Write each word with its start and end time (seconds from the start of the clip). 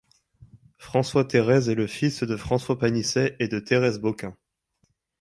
François-Thérèse 0.79 1.69
est 1.69 1.75
le 1.75 1.85
fils 1.85 2.23
de 2.23 2.35
François 2.35 2.79
Panisset 2.79 3.35
et 3.37 3.47
de 3.47 3.59
Thérèse 3.59 3.99
Boquin. 3.99 4.35